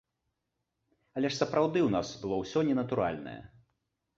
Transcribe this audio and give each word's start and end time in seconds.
Але 1.21 1.27
ж 1.35 1.39
сапраўды 1.41 1.79
ў 1.83 1.89
нас 1.97 2.07
было 2.25 2.35
ўсё 2.41 2.59
ненатуральнае. 2.71 3.37